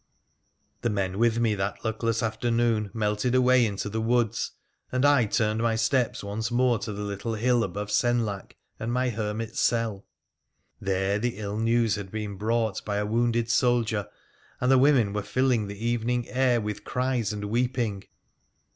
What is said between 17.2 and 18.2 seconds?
and weeping.